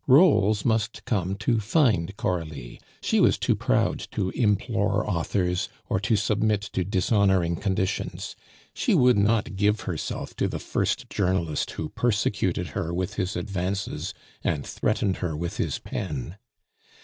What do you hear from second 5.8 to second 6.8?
or to submit